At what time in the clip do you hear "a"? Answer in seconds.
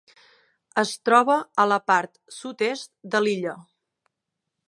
1.65-1.65